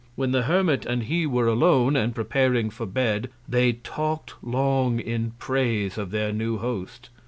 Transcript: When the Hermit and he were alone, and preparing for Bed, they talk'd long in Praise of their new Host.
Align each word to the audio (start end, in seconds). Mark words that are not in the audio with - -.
When 0.15 0.31
the 0.31 0.41
Hermit 0.41 0.83
and 0.87 1.03
he 1.03 1.27
were 1.27 1.45
alone, 1.45 1.95
and 1.95 2.15
preparing 2.15 2.71
for 2.71 2.87
Bed, 2.87 3.29
they 3.47 3.73
talk'd 3.73 4.33
long 4.41 4.99
in 4.99 5.33
Praise 5.37 5.95
of 5.95 6.09
their 6.09 6.33
new 6.33 6.57
Host. 6.57 7.11